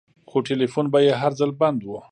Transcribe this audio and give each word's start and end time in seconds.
خو 0.29 0.37
ټېلفون 0.47 0.85
به 0.93 0.99
يې 1.05 1.13
هر 1.21 1.31
ځل 1.39 1.51
بند 1.61 1.79
و. 1.83 1.89